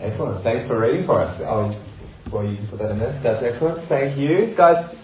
[0.00, 0.42] Excellent.
[0.42, 1.38] Thanks for reading for us.
[1.44, 1.76] Oh,
[2.32, 3.20] well, you can put that in there.
[3.22, 3.86] That's excellent.
[3.86, 4.56] Thank you.
[4.56, 4.96] Guys,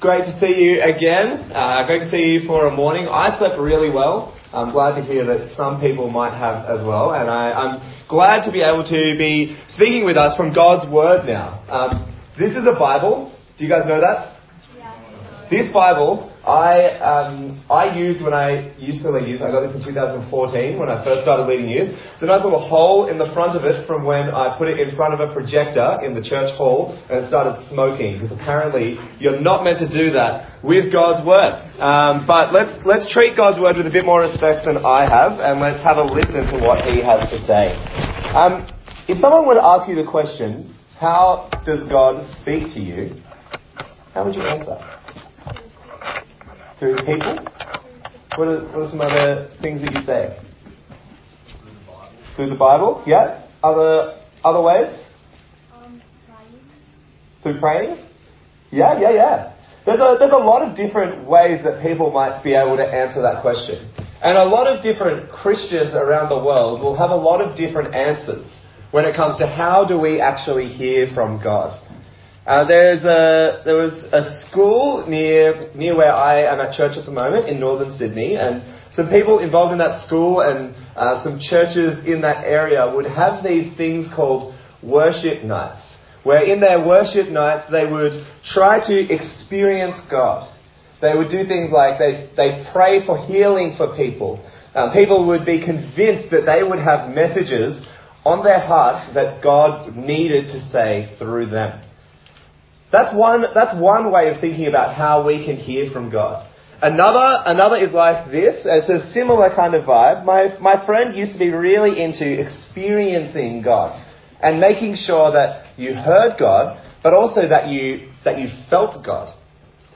[0.00, 1.52] great to see you again.
[1.52, 3.06] Uh, great to see you for a morning.
[3.06, 4.36] I slept really well.
[4.52, 7.14] I'm glad to hear that some people might have as well.
[7.14, 11.24] And I, am glad to be able to be speaking with us from God's Word
[11.24, 11.62] now.
[11.70, 13.30] Um, this is a Bible.
[13.58, 14.36] Do you guys know that?
[14.76, 15.46] Yeah.
[15.50, 19.42] This Bible I um, I used when I used to lead youth.
[19.42, 21.94] I got this in 2014 when I first started leading youth.
[21.94, 24.82] It's a nice little hole in the front of it from when I put it
[24.82, 28.98] in front of a projector in the church hall and it started smoking because apparently
[29.22, 31.62] you're not meant to do that with God's word.
[31.78, 35.38] Um, but let's let's treat God's word with a bit more respect than I have
[35.38, 37.78] and let's have a listen to what He has to say.
[38.34, 38.66] Um,
[39.06, 43.14] if someone were to ask you the question, how does God speak to you?
[44.10, 45.01] How would you answer?
[46.82, 47.38] Through people?
[48.34, 50.36] What are, what are some other things that you say?
[51.62, 52.10] Through the Bible?
[52.34, 53.46] Through the Bible, Yeah.
[53.62, 54.90] Other other ways?
[55.72, 56.60] Um, praying.
[57.44, 58.04] Through praying?
[58.72, 59.56] Yeah, yeah, yeah.
[59.86, 63.22] There's a, there's a lot of different ways that people might be able to answer
[63.22, 63.88] that question.
[64.20, 67.94] And a lot of different Christians around the world will have a lot of different
[67.94, 68.46] answers
[68.90, 71.78] when it comes to how do we actually hear from God.
[72.44, 77.06] Uh, there's a, there was a school near, near where I am at church at
[77.06, 81.38] the moment in northern Sydney, and some people involved in that school and uh, some
[81.38, 85.78] churches in that area would have these things called worship nights,
[86.24, 90.50] where in their worship nights they would try to experience God.
[91.00, 94.42] They would do things like they, they pray for healing for people.
[94.74, 97.86] Um, people would be convinced that they would have messages
[98.24, 101.82] on their heart that God needed to say through them.
[102.92, 106.48] That's one, that's one way of thinking about how we can hear from God.
[106.82, 108.62] Another, another is like this.
[108.66, 110.24] It's a similar kind of vibe.
[110.24, 114.04] My, my friend used to be really into experiencing God
[114.42, 119.34] and making sure that you heard God, but also that you, that you felt God.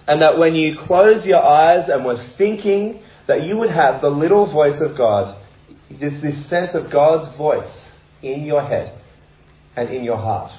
[0.06, 4.08] And that when you close your eyes and were thinking, that you would have the
[4.08, 5.42] little voice of God,
[5.90, 7.90] just this sense of God's voice
[8.22, 8.98] in your head
[9.76, 10.52] and in your heart.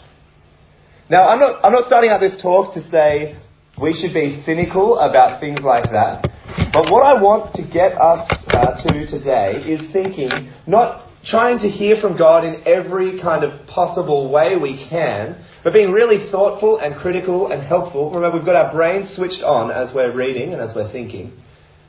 [1.10, 3.38] Now, I'm not, I'm not starting out this talk to say
[3.82, 6.28] we should be cynical about things like that.
[6.74, 11.70] But what I want to get us uh, to today is thinking, not trying to
[11.70, 16.80] hear from God in every kind of possible way we can, but being really thoughtful
[16.80, 18.12] and critical and helpful.
[18.12, 21.32] Remember, we've got our brains switched on as we're reading and as we're thinking.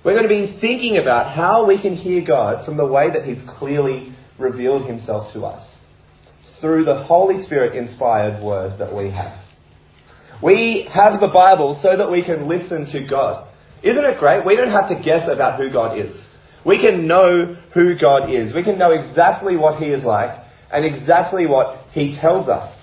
[0.04, 3.24] We're going to be thinking about how we can hear God from the way that
[3.24, 5.77] He's clearly revealed Himself to us
[6.60, 9.38] through the Holy Spirit inspired word that we have.
[10.42, 13.48] We have the Bible so that we can listen to God.
[13.82, 14.46] Isn't it great?
[14.46, 16.16] We don't have to guess about who God is.
[16.64, 18.54] We can know who God is.
[18.54, 22.74] We can know exactly what He is like and exactly what He tells us.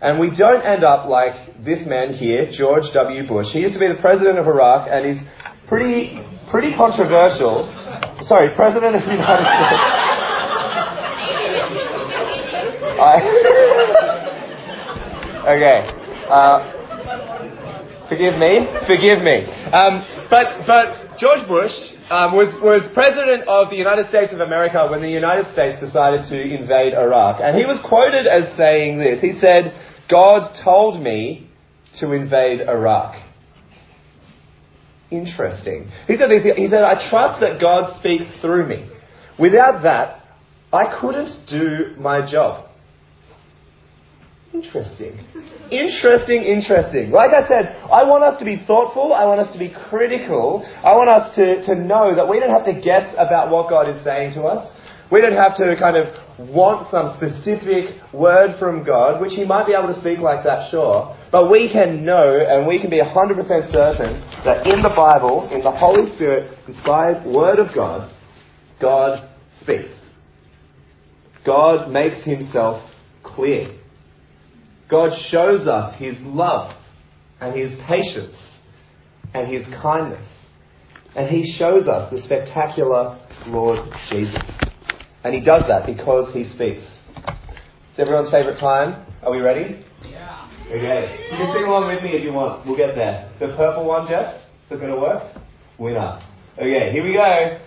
[0.00, 3.28] And we don't end up like this man here, George W.
[3.28, 3.48] Bush.
[3.52, 5.22] He used to be the president of Iraq and he's
[5.68, 6.16] pretty,
[6.50, 7.68] pretty controversial.
[8.22, 9.99] Sorry, president of the United States.
[15.40, 15.88] Okay.
[16.28, 18.68] Uh, forgive me.
[18.86, 19.48] Forgive me.
[19.72, 21.72] Um, but but George Bush
[22.10, 26.28] um, was was president of the United States of America when the United States decided
[26.28, 29.22] to invade Iraq, and he was quoted as saying this.
[29.22, 29.72] He said,
[30.10, 31.48] "God told me
[32.00, 33.16] to invade Iraq."
[35.10, 35.88] Interesting.
[36.06, 38.88] He said, he said, I trust that God speaks through me.
[39.40, 40.22] Without that,
[40.72, 42.69] I couldn't do my job.
[44.52, 45.18] Interesting.
[45.70, 47.10] Interesting, interesting.
[47.10, 49.14] Like I said, I want us to be thoughtful.
[49.14, 50.66] I want us to be critical.
[50.82, 53.88] I want us to, to know that we don't have to guess about what God
[53.88, 54.66] is saying to us.
[55.12, 56.10] We don't have to kind of
[56.50, 60.70] want some specific word from God, which He might be able to speak like that,
[60.70, 61.16] sure.
[61.30, 63.38] But we can know and we can be 100%
[63.70, 68.12] certain that in the Bible, in the Holy Spirit inspired Word of God,
[68.80, 69.30] God
[69.60, 69.90] speaks.
[71.46, 72.82] God makes Himself
[73.22, 73.79] clear.
[74.90, 76.74] God shows us His love
[77.40, 78.52] and His patience
[79.34, 80.26] and His kindness.
[81.14, 84.42] And He shows us the spectacular Lord Jesus.
[85.24, 86.84] And He does that because He speaks.
[87.90, 89.06] It's everyone's favourite time.
[89.22, 89.84] Are we ready?
[90.08, 90.48] Yeah.
[90.66, 91.28] Okay.
[91.30, 92.66] You can sing along with me if you want.
[92.66, 93.30] We'll get there.
[93.40, 94.34] The purple one, Jeff?
[94.66, 95.36] Is it going to work?
[95.78, 96.20] Winner.
[96.56, 97.58] Okay, here we go.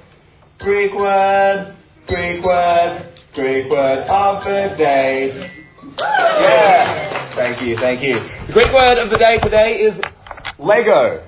[0.60, 1.76] Greek word,
[2.08, 5.50] Greek word, Greek word of the day.
[5.98, 7.13] Yeah.
[7.36, 8.14] Thank you, thank you.
[8.46, 9.94] The Greek word of the day today is
[10.60, 11.26] Lego.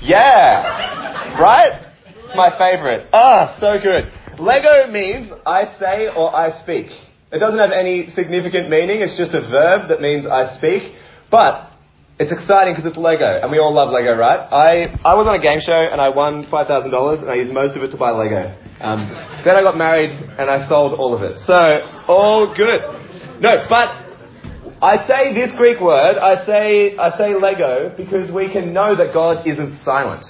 [0.00, 1.36] Yeah.
[1.38, 1.92] Right?
[2.24, 3.08] It's my favorite.
[3.12, 4.10] Ah, so good.
[4.40, 6.86] Lego means I say or I speak.
[7.30, 9.02] It doesn't have any significant meaning.
[9.02, 10.96] It's just a verb that means I speak.
[11.30, 11.70] But
[12.18, 14.40] it's exciting because it's Lego, and we all love Lego, right?
[14.40, 17.76] I, I was on a game show and I won $5,000 and I used most
[17.76, 18.56] of it to buy Lego.
[18.80, 19.04] Um,
[19.44, 21.38] then I got married and I sold all of it.
[21.44, 22.80] So it's all good.
[23.40, 24.09] No, but
[24.82, 29.12] I say this Greek word, I say, I say Lego because we can know that
[29.12, 30.24] God isn't silent.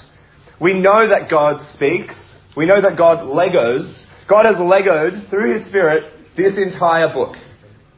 [0.59, 2.15] We know that God speaks.
[2.57, 4.05] We know that God Legos.
[4.27, 7.37] God has Legoed through His Spirit this entire book.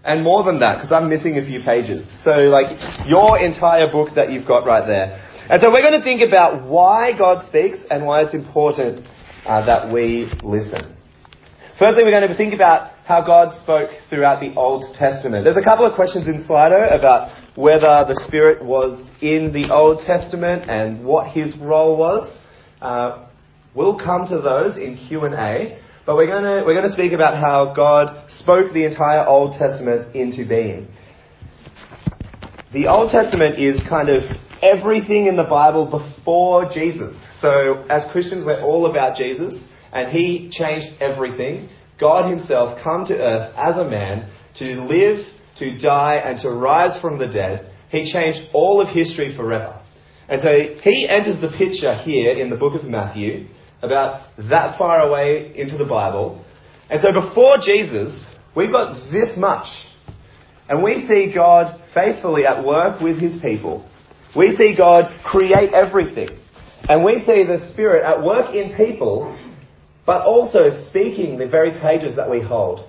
[0.03, 2.05] And more than that, because I'm missing a few pages.
[2.23, 2.77] So, like,
[3.07, 5.25] your entire book that you've got right there.
[5.49, 9.07] And so we're going to think about why God speaks and why it's important
[9.45, 10.95] uh, that we listen.
[11.79, 15.43] Firstly, we're going to think about how God spoke throughout the Old Testament.
[15.43, 20.05] There's a couple of questions in Slido about whether the Spirit was in the Old
[20.05, 22.37] Testament and what His role was.
[22.81, 23.25] Uh,
[23.75, 25.79] we'll come to those in Q&A.
[26.05, 29.57] But we're going to, we're going to speak about how God spoke the entire Old
[29.57, 30.87] Testament into being.
[32.73, 34.23] The Old Testament is kind of
[34.61, 37.15] everything in the Bible before Jesus.
[37.39, 41.69] So, as Christians, we're all about Jesus, and He changed everything.
[41.99, 45.25] God Himself come to earth as a man to live,
[45.59, 47.71] to die, and to rise from the dead.
[47.89, 49.79] He changed all of history forever.
[50.27, 50.49] And so
[50.81, 53.47] He enters the picture here in the book of Matthew
[53.81, 56.43] about that far away into the Bible.
[56.89, 58.13] And so before Jesus,
[58.55, 59.67] we've got this much.
[60.69, 63.87] And we see God faithfully at work with his people.
[64.35, 66.29] We see God create everything.
[66.87, 69.37] And we see the Spirit at work in people,
[70.05, 72.87] but also speaking the very pages that we hold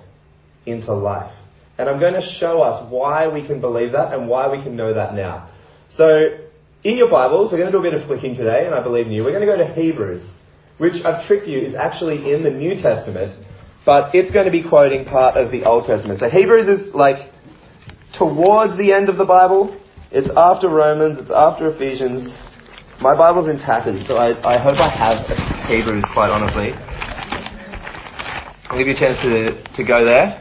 [0.65, 1.33] into life.
[1.77, 4.75] And I'm going to show us why we can believe that and why we can
[4.75, 5.49] know that now.
[5.89, 6.39] So,
[6.83, 9.07] in your Bibles, we're going to do a bit of flicking today, and I believe
[9.07, 9.23] in you.
[9.23, 10.25] We're going to go to Hebrews
[10.77, 13.45] which I've tricked you is actually in the New Testament,
[13.85, 16.19] but it's going to be quoting part of the Old Testament.
[16.19, 17.31] So Hebrews is like
[18.17, 19.79] towards the end of the Bible.
[20.11, 22.27] It's after Romans, it's after Ephesians.
[23.01, 25.27] My Bible's in tatters, so I, I hope I have
[25.67, 26.71] Hebrews, quite honestly.
[28.75, 30.35] I'll give you a chance to, to go there.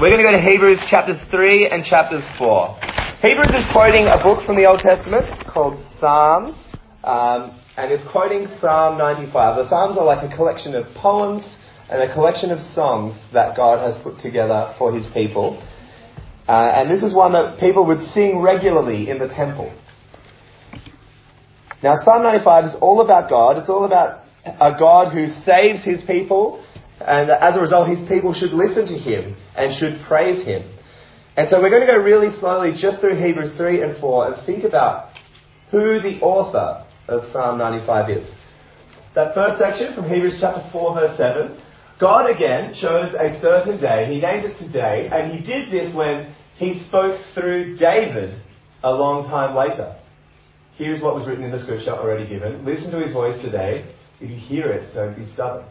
[0.00, 2.78] We're going to go to Hebrews chapters 3 and chapters 4.
[3.18, 6.54] Hebrews is quoting a book from the Old Testament called Psalms.
[7.02, 9.26] Um, and it's quoting Psalm 95.
[9.56, 11.42] The Psalms are like a collection of poems
[11.90, 15.58] and a collection of songs that God has put together for his people.
[16.46, 19.74] Uh, and this is one that people would sing regularly in the temple.
[21.82, 23.58] Now, Psalm 95 is all about God.
[23.58, 26.63] It's all about a God who saves his people,
[27.00, 30.62] and as a result, his people should listen to him and should praise him.
[31.36, 34.46] And so we're going to go really slowly just through Hebrews 3 and 4 and
[34.46, 35.10] think about
[35.70, 38.30] who the author of Psalm 95 is.
[39.14, 41.60] That first section from Hebrews chapter 4 verse 7,
[42.00, 46.34] God again chose a certain day, he named it today, and he did this when
[46.56, 48.40] he spoke through David
[48.82, 49.96] a long time later.
[50.76, 52.64] Here's what was written in the scripture already given.
[52.64, 53.92] Listen to his voice today.
[54.20, 55.66] If you hear it, don't be stubborn.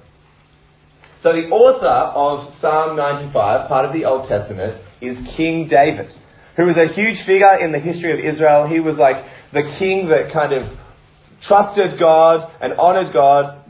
[1.23, 6.11] So the author of Psalm 95, part of the Old Testament, is King David,
[6.57, 8.67] who was a huge figure in the history of Israel.
[8.67, 9.23] He was like
[9.53, 10.67] the king that kind of
[11.47, 13.63] trusted God and honored God.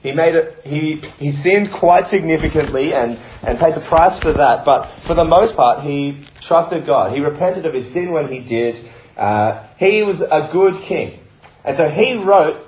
[0.00, 3.14] He made it, he, he sinned quite significantly and,
[3.46, 7.14] and paid the price for that, but for the most part, he trusted God.
[7.14, 8.84] He repented of his sin when he did.
[9.16, 11.20] Uh, he was a good king.
[11.64, 12.66] And so he wrote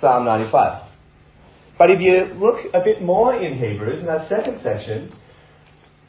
[0.00, 0.89] Psalm 95.
[1.80, 5.14] But if you look a bit more in Hebrews, in that second section,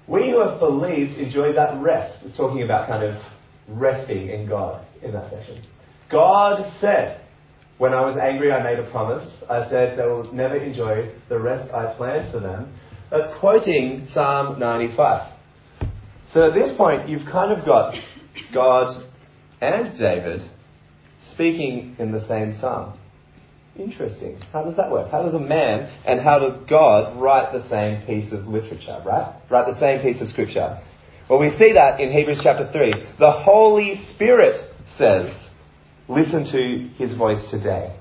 [0.06, 2.26] we who have believed enjoy that rest.
[2.26, 3.16] It's talking about kind of
[3.70, 5.64] resting in God in that section.
[6.12, 7.22] God said,
[7.78, 9.24] when I was angry, I made a promise.
[9.50, 12.76] I said they will never enjoy the rest I planned for them.
[13.10, 15.32] That's quoting Psalm 95.
[16.34, 17.94] So at this point, you've kind of got
[18.54, 18.90] God
[19.62, 20.52] and David
[21.34, 22.98] speaking in the same psalm.
[23.82, 24.40] Interesting.
[24.54, 25.10] How does that work?
[25.10, 29.34] How does a man and how does God write the same piece of literature, right?
[29.50, 30.80] Write the same piece of scripture.
[31.28, 32.92] Well, we see that in Hebrews chapter 3.
[33.18, 35.32] The Holy Spirit says,
[36.08, 37.98] listen to his voice today.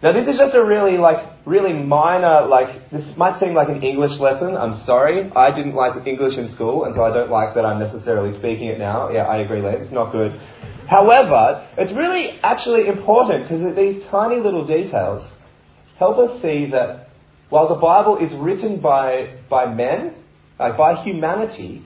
[0.00, 3.82] Now this is just a really like really minor like this might seem like an
[3.82, 4.54] English lesson.
[4.54, 5.28] I'm sorry.
[5.34, 8.68] I didn't like English in school and so I don't like that I'm necessarily speaking
[8.68, 9.10] it now.
[9.10, 9.74] Yeah, I agree, Lee.
[9.82, 10.30] It's not good.
[10.88, 15.28] However, it's really actually important because these tiny little details
[15.98, 17.08] help us see that
[17.50, 20.14] while the Bible is written by by men,
[20.58, 21.84] like by humanity,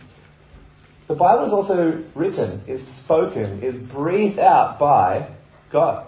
[1.09, 5.35] the Bible is also written, is spoken, is breathed out by
[5.73, 6.06] God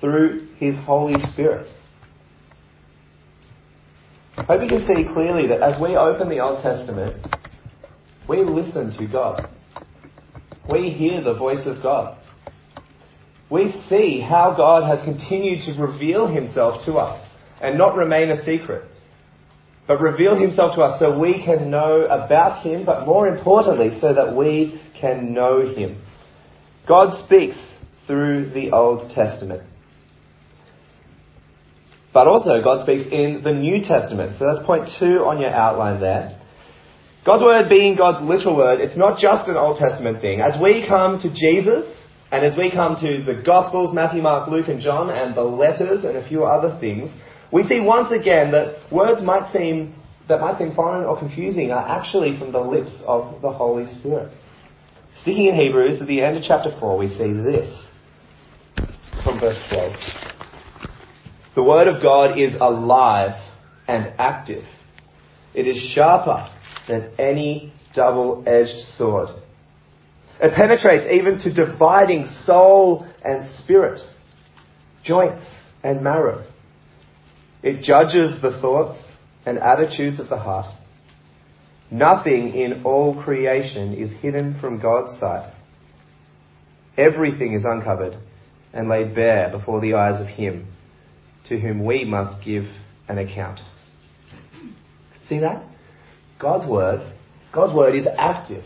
[0.00, 1.66] through His Holy Spirit.
[4.36, 7.26] I hope you can see clearly that as we open the Old Testament,
[8.28, 9.48] we listen to God.
[10.70, 12.18] We hear the voice of God.
[13.50, 17.28] We see how God has continued to reveal himself to us
[17.60, 18.84] and not remain a secret,
[19.86, 24.14] but reveal himself to us so we can know about him, but more importantly, so
[24.14, 26.02] that we can know him.
[26.88, 27.56] God speaks
[28.06, 29.62] through the Old Testament.
[32.14, 34.36] But also, God speaks in the New Testament.
[34.38, 36.38] So that's point two on your outline there.
[37.24, 40.40] God's word being God's literal word, it's not just an Old Testament thing.
[40.40, 41.84] As we come to Jesus,
[42.32, 46.04] and as we come to the Gospels, Matthew, Mark, Luke, and John, and the letters,
[46.04, 47.10] and a few other things,
[47.52, 49.94] we see once again that words might seem,
[50.28, 54.32] that might seem foreign or confusing are actually from the lips of the Holy Spirit.
[55.20, 57.86] Sticking in Hebrews, at the end of chapter 4, we see this
[59.22, 59.92] from verse 12.
[61.54, 63.38] The Word of God is alive
[63.86, 64.64] and active.
[65.54, 66.48] It is sharper
[66.88, 69.28] than any double edged sword.
[70.40, 74.00] It penetrates even to dividing soul and spirit,
[75.04, 75.44] joints
[75.84, 76.46] and marrow.
[77.62, 79.02] It judges the thoughts
[79.46, 80.74] and attitudes of the heart.
[81.90, 85.52] Nothing in all creation is hidden from God's sight.
[86.96, 88.16] Everything is uncovered
[88.72, 90.66] and laid bare before the eyes of Him
[91.48, 92.64] to whom we must give
[93.08, 93.60] an account.
[95.28, 95.62] See that?
[96.42, 97.00] God's Word,
[97.52, 98.64] God's Word is active.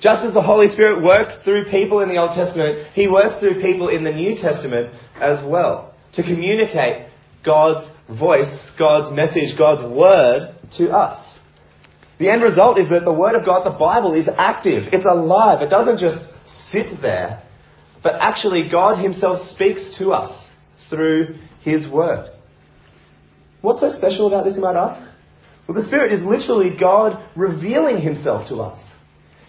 [0.00, 3.60] Just as the Holy Spirit worked through people in the Old Testament, He works through
[3.60, 7.08] people in the New Testament as well to communicate
[7.44, 11.38] God's voice, God's message, God's Word to us.
[12.20, 14.84] The end result is that the Word of God, the Bible, is active.
[14.92, 15.62] It's alive.
[15.62, 16.18] It doesn't just
[16.70, 17.42] sit there,
[18.02, 20.48] but actually God Himself speaks to us
[20.90, 22.30] through His Word.
[23.62, 25.17] What's so special about this, you might ask?
[25.68, 28.82] Well, the Spirit is literally God revealing Himself to us.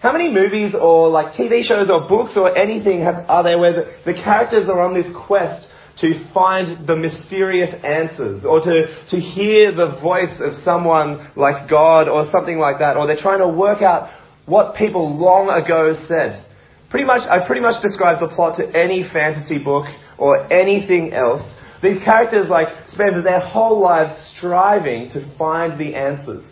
[0.02, 3.72] How many movies or like TV shows or books or anything have, are there where
[3.72, 9.16] the, the characters are on this quest to find the mysterious answers or to, to
[9.16, 13.48] hear the voice of someone like God or something like that, or they're trying to
[13.48, 14.10] work out
[14.46, 16.44] what people long ago said.
[16.90, 19.84] Pretty much, I pretty much describe the plot to any fantasy book
[20.18, 21.42] or anything else.
[21.82, 26.46] These characters like spend their whole lives striving to find the answers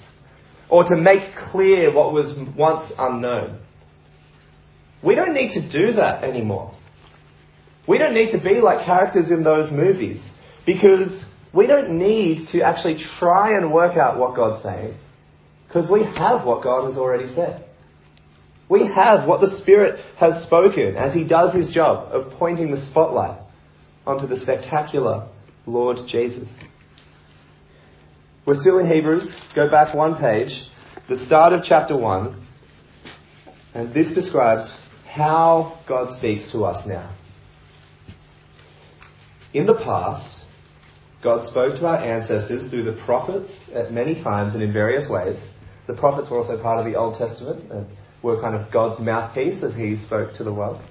[0.70, 3.60] or to make clear what was once unknown.
[5.04, 6.74] We don't need to do that anymore.
[7.86, 10.26] We don't need to be like characters in those movies
[10.66, 14.96] because we don't need to actually try and work out what God's saying
[15.66, 17.64] because we have what God has already said.
[18.68, 22.86] We have what the Spirit has spoken as He does His job of pointing the
[22.90, 23.40] spotlight
[24.08, 25.28] onto the spectacular
[25.66, 26.48] Lord Jesus.
[28.46, 29.36] We're still in Hebrews.
[29.54, 30.48] Go back one page.
[31.10, 32.46] The start of chapter 1.
[33.74, 34.70] And this describes
[35.06, 37.14] how God speaks to us now.
[39.52, 40.38] In the past,
[41.22, 45.36] God spoke to our ancestors through the prophets at many times and in various ways.
[45.86, 47.86] The prophets were also part of the Old Testament and
[48.22, 50.82] were kind of God's mouthpiece as he spoke to the world.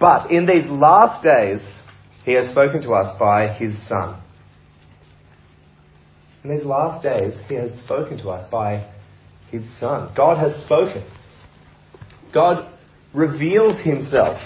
[0.00, 1.60] But in these last days,
[2.28, 4.20] he has spoken to us by his Son.
[6.44, 8.86] In these last days, he has spoken to us by
[9.50, 10.12] his Son.
[10.14, 11.04] God has spoken.
[12.34, 12.70] God
[13.14, 14.38] reveals himself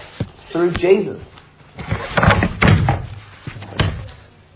[0.53, 1.27] through Jesus.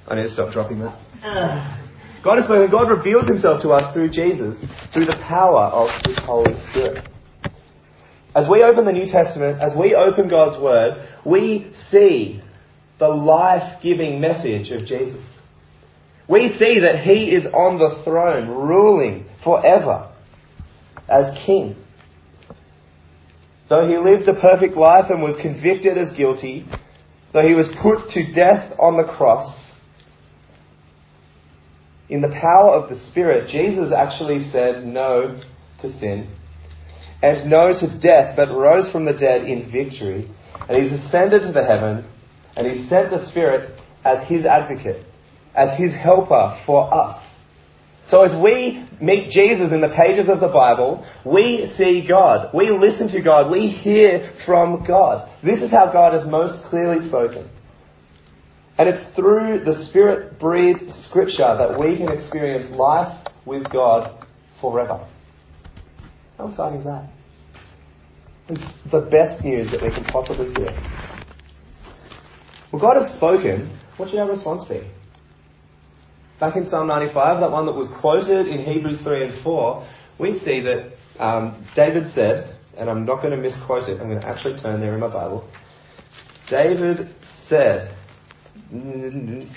[0.09, 0.97] I need to stop dropping that.
[2.23, 2.71] God has spoken.
[2.71, 4.57] God reveals himself to us through Jesus,
[4.95, 7.09] through the power of his Holy Spirit.
[8.37, 12.41] As we open the New Testament, as we open God's Word, we see
[12.99, 15.25] the life giving message of Jesus.
[16.29, 20.13] We see that He is on the throne, ruling forever
[21.09, 21.77] as King.
[23.69, 26.67] Though He lived a perfect life and was convicted as guilty,
[27.33, 29.71] though He was put to death on the cross,
[32.09, 35.41] in the power of the Spirit, Jesus actually said no
[35.81, 36.31] to sin
[37.23, 40.31] and no to death, but rose from the dead in victory.
[40.69, 42.05] And he's ascended to the heaven,
[42.57, 45.05] and he sent the Spirit as his advocate,
[45.55, 47.23] as his helper for us.
[48.09, 52.51] So as we meet Jesus in the pages of the Bible, we see God.
[52.55, 53.51] We listen to God.
[53.51, 55.29] We hear from God.
[55.43, 57.51] This is how God has most clearly spoken.
[58.79, 64.25] And it's through the Spirit breathed Scripture that we can experience life with God
[64.61, 65.09] forever.
[66.39, 67.09] How exciting is that?
[68.49, 70.71] It's the best news that we can possibly hear.
[72.73, 73.79] Well, God has spoken.
[73.97, 74.83] What should our response be?
[76.39, 80.39] back in Psalm 95, that one that was quoted in Hebrews 3 and 4, we
[80.39, 84.29] see that um, David said, and I'm not going to misquote it, I'm going to
[84.29, 85.49] actually turn there in my Bible.
[86.51, 87.15] David
[87.47, 87.95] said,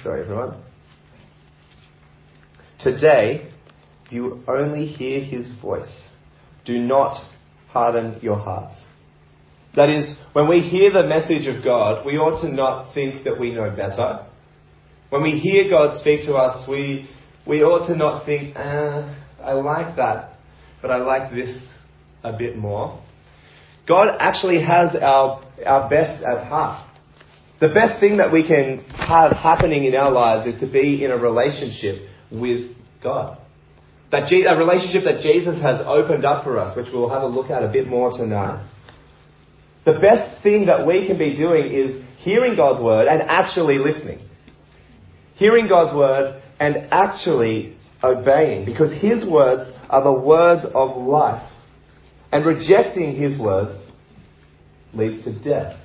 [0.01, 0.61] sorry everyone,
[2.79, 3.51] today
[4.09, 6.03] you only hear his voice.
[6.65, 7.15] Do not
[7.67, 8.85] harden your hearts.
[9.75, 13.39] That is, when we hear the message of God, we ought to not think that
[13.39, 14.25] we know better.
[15.09, 17.09] When we hear God speak to us, we,
[17.47, 20.37] we ought to not think, ah, I like that,
[20.81, 21.57] but I like this
[22.23, 23.01] a bit more.
[23.87, 26.85] God actually has our, our best at heart.
[27.59, 31.11] The best thing that we can have happening in our lives is to be in
[31.11, 32.71] a relationship with
[33.03, 33.37] God.
[34.11, 37.27] That Je- a relationship that Jesus has opened up for us, which we'll have a
[37.27, 38.65] look at a bit more tonight.
[39.85, 44.19] The best thing that we can be doing is hearing God's word and actually listening.
[45.35, 51.49] Hearing God's word and actually obeying, because His words are the words of life.
[52.31, 53.77] And rejecting His words
[54.93, 55.79] leads to death.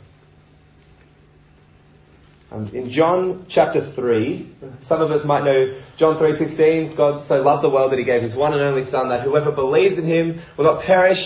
[2.55, 7.65] Um, in John chapter 3, some of us might know John 3.16, God so loved
[7.65, 10.41] the world that he gave his one and only Son, that whoever believes in him
[10.57, 11.19] will not perish,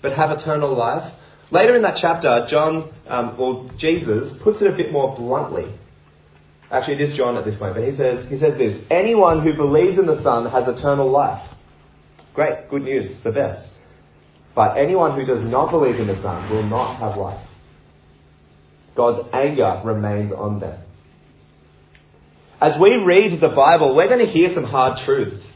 [0.00, 1.12] but have eternal life.
[1.50, 5.72] Later in that chapter, John, um, or Jesus, puts it a bit more bluntly.
[6.70, 9.54] Actually, it is John at this point, but he says, he says this, anyone who
[9.54, 11.48] believes in the Son has eternal life.
[12.34, 13.70] Great, good news, the best.
[14.54, 17.46] But anyone who does not believe in the Son will not have life.
[18.96, 20.80] God's anger remains on them.
[22.60, 25.46] As we read the Bible, we're going to hear some hard truths.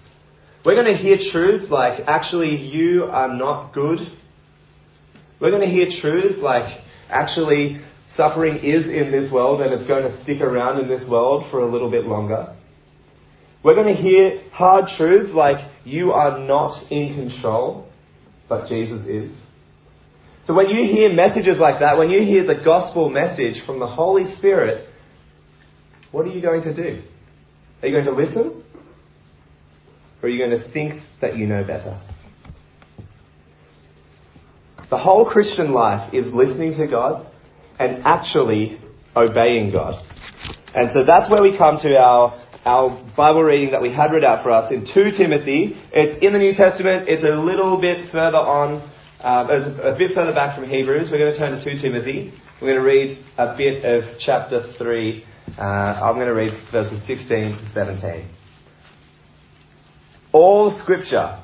[0.64, 3.98] We're going to hear truths like, actually, you are not good.
[5.40, 7.80] We're going to hear truths like, actually,
[8.14, 11.60] suffering is in this world and it's going to stick around in this world for
[11.60, 12.56] a little bit longer.
[13.62, 17.88] We're going to hear hard truths like, you are not in control,
[18.48, 19.36] but Jesus is.
[20.44, 23.86] So when you hear messages like that, when you hear the gospel message from the
[23.86, 24.88] Holy Spirit,
[26.10, 27.02] what are you going to do?
[27.82, 28.64] Are you going to listen?
[30.22, 32.00] Or are you going to think that you know better?
[34.90, 37.26] The whole Christian life is listening to God
[37.78, 38.80] and actually
[39.16, 40.04] obeying God.
[40.74, 44.24] And so that's where we come to our, our Bible reading that we had read
[44.24, 45.80] out for us in 2 Timothy.
[45.92, 47.08] It's in the New Testament.
[47.08, 48.90] It's a little bit further on
[49.22, 52.32] um, a bit further back from Hebrews, we're going to turn to 2 Timothy.
[52.60, 55.24] We're going to read a bit of chapter 3.
[55.58, 58.30] Uh, I'm going to read verses 16 to 17.
[60.32, 61.38] All scripture,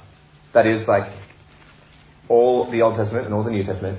[0.54, 1.12] that is like
[2.28, 3.98] all the Old Testament and all the New Testament,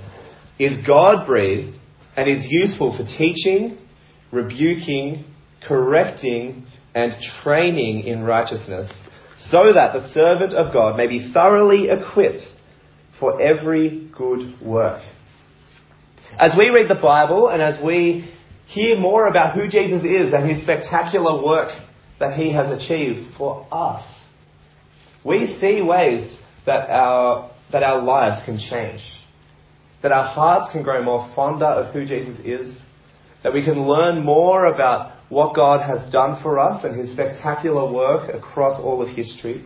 [0.59, 1.77] is God breathed
[2.15, 3.77] and is useful for teaching,
[4.31, 5.25] rebuking,
[5.67, 7.13] correcting, and
[7.43, 8.91] training in righteousness,
[9.37, 12.43] so that the servant of God may be thoroughly equipped
[13.19, 15.03] for every good work.
[16.39, 18.31] As we read the Bible and as we
[18.67, 21.69] hear more about who Jesus is and his spectacular work
[22.19, 24.23] that he has achieved for us,
[25.23, 29.01] we see ways that our, that our lives can change.
[30.03, 32.81] That our hearts can grow more fonder of who Jesus is.
[33.43, 37.91] That we can learn more about what God has done for us and his spectacular
[37.91, 39.63] work across all of history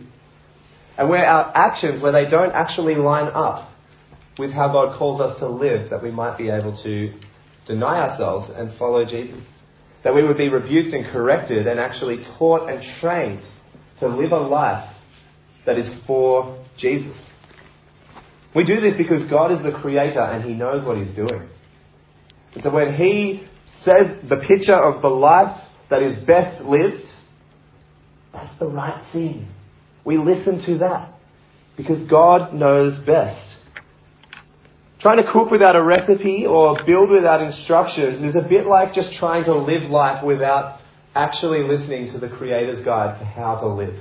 [0.98, 3.70] and where our actions, where they don't actually line up
[4.38, 7.12] with how God calls us to live, that we might be able to
[7.66, 9.44] deny ourselves and follow Jesus.
[10.04, 13.42] That we would be rebuked and corrected and actually taught and trained
[14.00, 14.92] to live a life
[15.64, 17.30] that is for Jesus.
[18.54, 21.48] We do this because God is the creator and He knows what He's doing.
[22.54, 23.46] And so when He
[23.82, 25.60] says the picture of the life
[25.90, 27.06] that is best lived,
[28.32, 29.48] that's the right thing.
[30.04, 31.12] We listen to that
[31.76, 33.56] because God knows best.
[35.00, 39.12] Trying to cook without a recipe or build without instructions is a bit like just
[39.18, 40.78] trying to live life without
[41.14, 43.96] actually listening to the Creator's guide for how to live.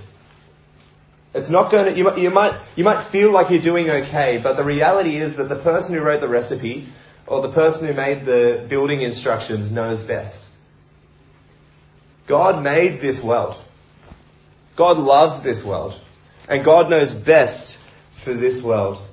[1.33, 4.57] It's not going to, you, you, might, you might feel like you're doing okay, but
[4.57, 6.91] the reality is that the person who wrote the recipe
[7.25, 10.37] or the person who made the building instructions knows best.
[12.27, 13.63] God made this world.
[14.77, 15.93] God loves this world.
[16.49, 17.77] And God knows best
[18.25, 19.07] for this world.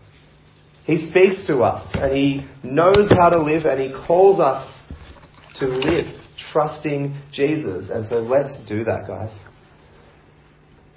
[0.85, 4.79] He speaks to us and He knows how to live and He calls us
[5.57, 6.07] to live
[6.53, 7.91] trusting Jesus.
[7.91, 9.37] And so let's do that, guys.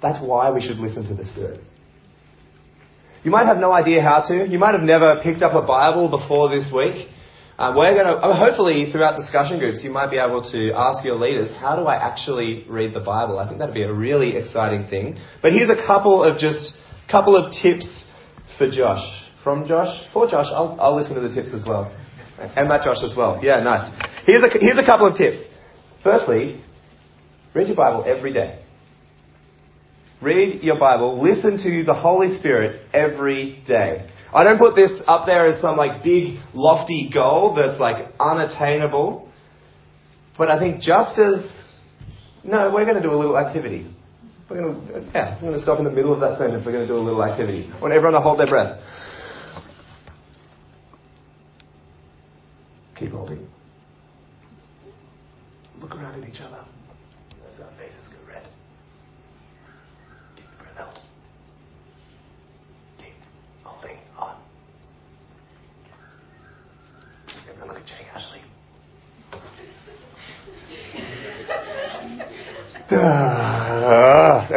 [0.02, 1.60] That's why we should listen to the Spirit.
[3.22, 4.48] You might have no idea how to.
[4.48, 7.08] You might have never picked up a Bible before this week.
[7.56, 11.04] Uh, we're going to, uh, hopefully, throughout discussion groups, you might be able to ask
[11.04, 13.38] your leaders, how do I actually read the Bible?
[13.38, 15.16] I think that'd be a really exciting thing.
[15.42, 16.74] But here's a couple of just,
[17.08, 18.04] couple of tips
[18.58, 19.04] for Josh.
[19.44, 19.94] From Josh?
[20.12, 21.94] For Josh, I'll, I'll listen to the tips as well.
[22.38, 23.38] And that Josh as well.
[23.40, 23.92] Yeah, nice.
[24.26, 25.46] Here's a, here's a couple of tips.
[26.02, 26.60] Firstly,
[27.54, 28.58] read your Bible every day.
[30.22, 31.22] Read your Bible.
[31.22, 34.08] Listen to the Holy Spirit every day.
[34.32, 39.28] I don't put this up there as some like big lofty goal that's like unattainable.
[40.38, 41.54] But I think just as
[42.44, 43.86] no, we're going to do a little activity.
[44.48, 46.64] We're going to yeah, we're going to stop in the middle of that sentence.
[46.66, 47.70] We're going to do a little activity.
[47.72, 48.80] I want everyone to hold their breath.
[52.98, 53.46] Keep holding.
[55.80, 56.64] Look around at each other.
[57.52, 58.48] As our faces go red.
[60.36, 61.00] Keep your breath held.
[62.98, 63.14] Keep
[63.64, 64.36] holding on.
[67.62, 68.40] Jay Ashley.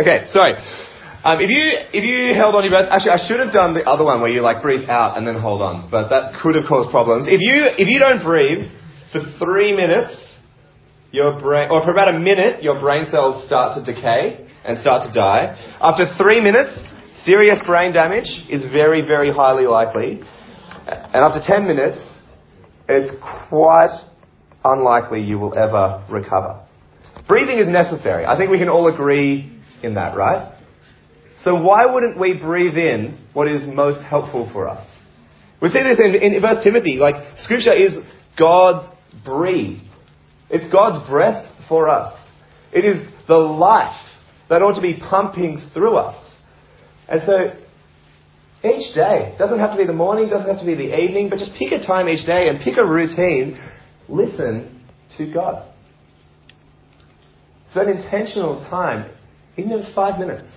[0.02, 0.56] okay, sorry.
[1.24, 1.62] Um, if you
[1.94, 4.30] if you held on your breath, actually, I should have done the other one where
[4.30, 7.26] you like breathe out and then hold on, but that could have caused problems.
[7.28, 8.70] If you if you don't breathe
[9.12, 10.14] for three minutes,
[11.12, 15.06] your brain, or for about a minute, your brain cells start to decay and start
[15.06, 15.58] to die.
[15.80, 16.78] After three minutes,
[17.24, 20.22] serious brain damage is very very highly likely,
[20.86, 22.02] and after ten minutes,
[22.88, 23.12] it's
[23.50, 23.96] quite
[24.64, 26.62] unlikely you will ever recover.
[27.28, 28.26] Breathing is necessary.
[28.26, 29.52] I think we can all agree
[29.84, 30.52] in that, right?
[31.38, 34.86] So why wouldn't we breathe in what is most helpful for us?
[35.62, 36.98] We see this in, in 1 Timothy.
[36.98, 37.98] Like, Scripture is
[38.38, 38.88] God's
[39.24, 39.80] breathe.
[40.50, 42.14] It's God's breath for us.
[42.72, 44.00] It is the life
[44.50, 46.34] that ought to be pumping through us.
[47.08, 47.65] And so,
[48.66, 51.30] each day, It doesn't have to be the morning, doesn't have to be the evening,
[51.30, 53.60] but just pick a time each day and pick a routine.
[54.10, 54.84] Listen
[55.18, 55.72] to God.
[57.72, 59.12] Spend intentional time,
[59.58, 60.48] even if it's five minutes.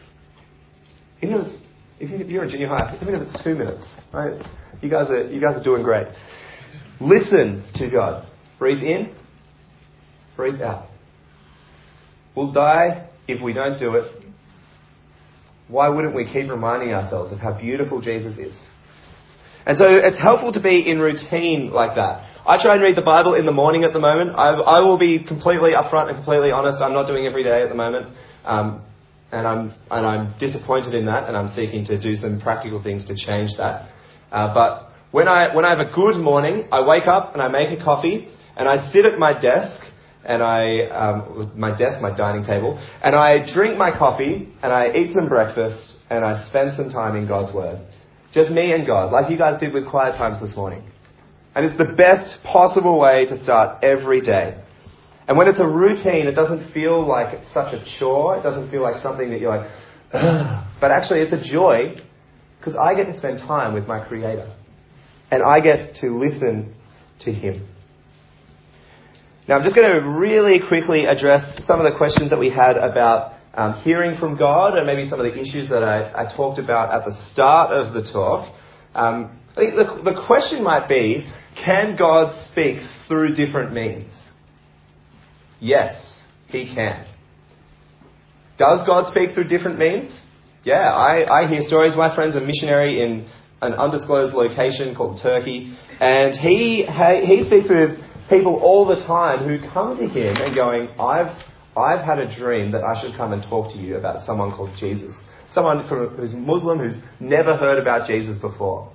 [1.23, 1.67] Even if, it's,
[2.01, 4.41] if you're junior high, even if it's two minutes, right?
[4.81, 6.07] You guys are, you guys are doing great.
[7.01, 8.31] Listen to God.
[8.59, 9.15] Breathe in,
[10.37, 10.89] breathe out.
[12.37, 14.25] We'll die if we don't do it.
[15.69, 18.59] Why wouldn't we keep reminding ourselves of how beautiful Jesus is?
[19.67, 22.25] And so it's helpful to be in routine like that.
[22.47, 24.31] I try and read the Bible in the morning at the moment.
[24.31, 26.81] I, I will be completely upfront and completely honest.
[26.81, 28.17] I'm not doing every day at the moment.
[28.47, 28.83] Um,
[29.31, 33.05] and I'm, and I'm disappointed in that, and I'm seeking to do some practical things
[33.07, 33.91] to change that.
[34.33, 37.49] Uh, but when I, when I have a good morning, I wake up and I
[37.49, 39.83] make a coffee, and I sit at my desk,
[40.29, 44.93] and I, um, my desk, my dining table, and I drink my coffee, and I
[44.93, 47.81] eat some breakfast, and I spend some time in God's Word.
[48.35, 50.85] Just me and God, like you guys did with quiet times this morning.
[51.55, 54.63] And it's the best possible way to start every day.
[55.27, 58.37] And when it's a routine, it doesn't feel like it's such a chore.
[58.37, 59.71] It doesn't feel like something that you're like,
[60.13, 60.65] Ugh.
[60.81, 61.97] but actually it's a joy
[62.59, 64.55] because I get to spend time with my Creator.
[65.31, 66.75] And I get to listen
[67.21, 67.67] to Him.
[69.49, 72.77] Now I'm just going to really quickly address some of the questions that we had
[72.77, 76.59] about um, hearing from God and maybe some of the issues that I, I talked
[76.59, 78.55] about at the start of the talk.
[78.95, 81.27] Um, I think the, the question might be,
[81.65, 84.29] can God speak through different means?
[85.61, 87.07] Yes, He can.
[88.59, 90.21] Does God speak through different means?
[90.63, 91.95] Yeah, I, I hear stories.
[91.97, 93.27] My friend's a missionary in
[93.63, 99.59] an undisclosed location called Turkey, and he he speaks with people all the time who
[99.71, 101.37] come to him and going, "I've
[101.77, 104.71] I've had a dream that I should come and talk to you about someone called
[104.79, 105.15] Jesus,
[105.51, 108.89] someone from, who's Muslim who's never heard about Jesus before."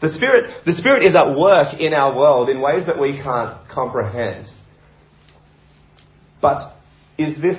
[0.00, 3.56] The Spirit the Spirit is at work in our world in ways that we can't
[3.68, 4.46] comprehend.
[6.40, 6.58] But
[7.16, 7.58] is this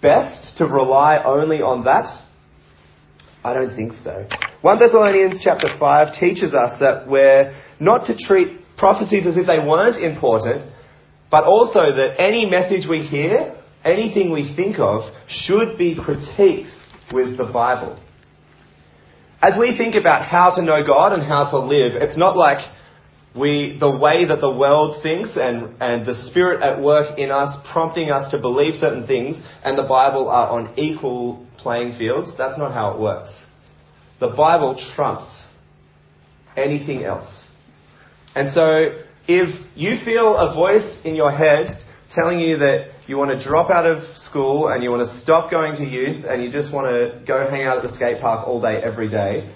[0.00, 2.06] best to rely only on that?
[3.44, 4.26] I don't think so.
[4.62, 9.58] 1 Thessalonians chapter 5 teaches us that we're not to treat prophecies as if they
[9.58, 10.70] weren't important,
[11.30, 16.74] but also that any message we hear, anything we think of, should be critiqued
[17.12, 18.00] with the Bible.
[19.42, 22.58] As we think about how to know God and how to live, it's not like
[23.36, 27.54] we, the way that the world thinks and, and the Spirit at work in us,
[27.70, 32.32] prompting us to believe certain things, and the Bible are on equal playing fields.
[32.38, 33.44] That's not how it works.
[34.20, 35.42] The Bible trumps
[36.56, 37.45] anything else.
[38.36, 41.66] And so, if you feel a voice in your head
[42.14, 45.50] telling you that you want to drop out of school and you want to stop
[45.50, 48.46] going to youth and you just want to go hang out at the skate park
[48.46, 49.50] all day, every day,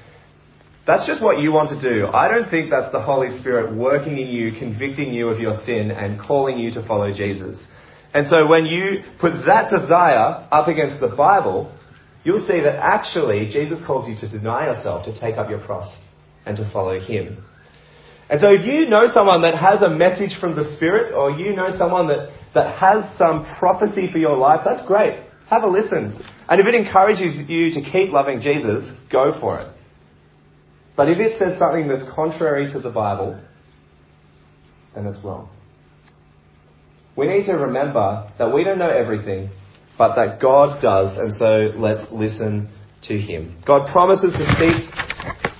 [0.87, 2.07] That's just what you want to do.
[2.07, 5.91] I don't think that's the Holy Spirit working in you, convicting you of your sin,
[5.91, 7.63] and calling you to follow Jesus.
[8.13, 11.71] And so when you put that desire up against the Bible,
[12.25, 15.95] you'll see that actually Jesus calls you to deny yourself, to take up your cross,
[16.47, 17.45] and to follow Him.
[18.31, 21.55] And so if you know someone that has a message from the Spirit, or you
[21.55, 25.21] know someone that, that has some prophecy for your life, that's great.
[25.49, 26.23] Have a listen.
[26.49, 29.75] And if it encourages you to keep loving Jesus, go for it.
[30.97, 33.41] But if it says something that's contrary to the Bible,
[34.95, 35.49] then it's wrong.
[37.17, 39.51] We need to remember that we don't know everything,
[39.99, 42.71] but that God does, and so let's listen
[43.03, 43.61] to Him.
[43.67, 44.89] God promises to speak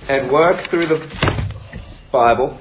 [0.07, 0.99] and work through the
[2.11, 2.59] Bible.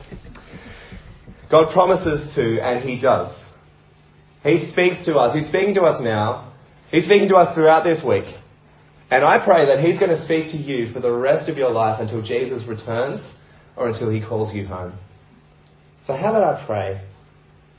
[1.51, 3.37] God promises to, and He does.
[4.43, 5.35] He speaks to us.
[5.35, 6.55] He's speaking to us now.
[6.91, 8.25] He's speaking to us throughout this week.
[9.11, 11.71] And I pray that He's going to speak to you for the rest of your
[11.71, 13.35] life until Jesus returns
[13.77, 14.95] or until He calls you home.
[16.05, 17.05] So, how about I pray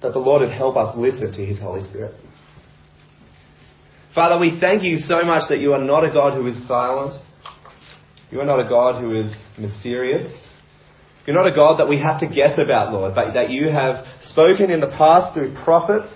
[0.02, 2.16] that the Lord would help us listen to His Holy Spirit?
[4.14, 7.14] Father, we thank you so much that you are not a God who is silent.
[8.30, 10.51] You are not a God who is mysterious.
[11.26, 14.06] You're not a God that we have to guess about, Lord, but that you have
[14.22, 16.12] spoken in the past through prophets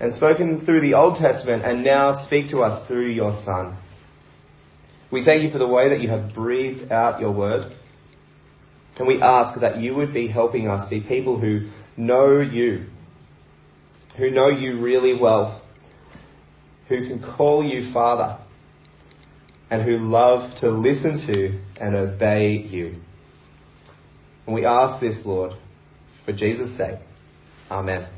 [0.00, 3.76] and spoken through the Old Testament and now speak to us through your Son.
[5.10, 7.72] We thank you for the way that you have breathed out your word.
[8.98, 12.86] And we ask that you would be helping us be people who know you,
[14.16, 15.62] who know you really well,
[16.88, 18.38] who can call you Father,
[19.70, 22.96] and who love to listen to and obey you.
[24.48, 25.52] And we ask this, Lord,
[26.24, 26.98] for Jesus' sake.
[27.70, 28.08] Amen.